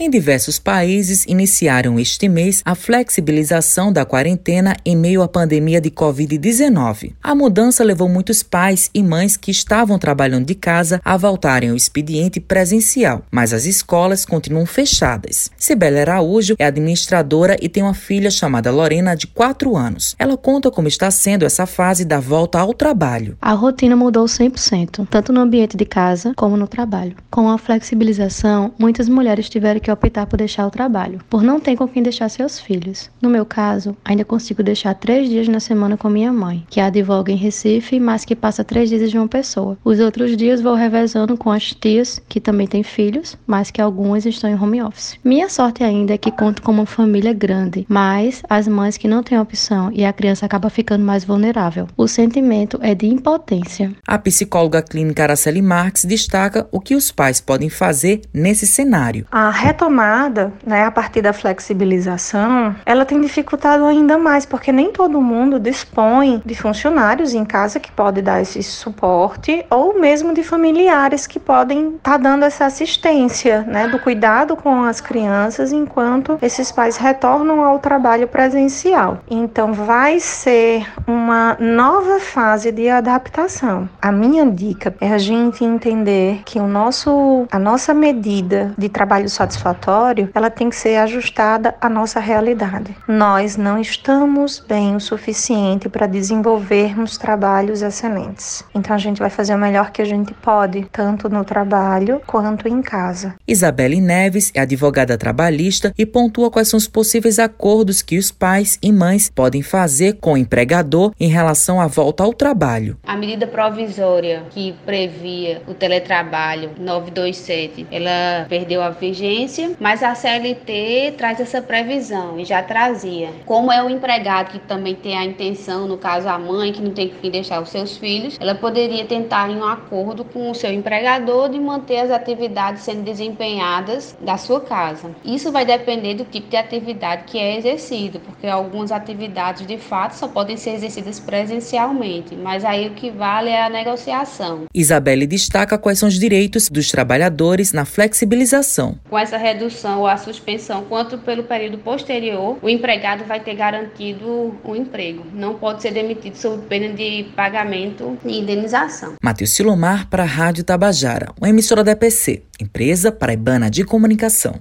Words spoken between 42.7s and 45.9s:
filhos, mas que algumas estão em home office. Minha sorte